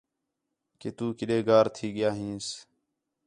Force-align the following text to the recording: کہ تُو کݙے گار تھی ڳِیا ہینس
کہ 0.79 0.89
تُو 0.97 1.05
کݙے 1.17 1.37
گار 1.47 1.65
تھی 1.75 1.87
ڳِیا 1.95 2.09
ہینس 2.17 2.47